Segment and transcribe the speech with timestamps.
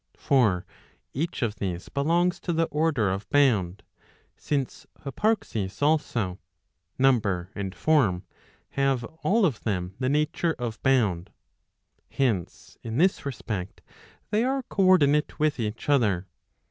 [0.17, 0.65] For
[1.13, 3.83] each of these belongs to the order of bound;
[4.35, 6.39] since hyparxis also,
[6.97, 8.23] number and form,
[8.69, 11.29] have all of them the nature of bound.
[12.09, 13.83] Hence, in this respect
[14.31, 16.25] they are co ordinate with each other.